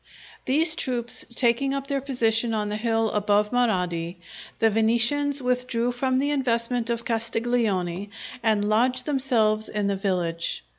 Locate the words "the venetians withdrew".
4.57-5.91